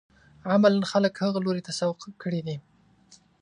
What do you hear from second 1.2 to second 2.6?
هغه لوري ته سوق کړي دي.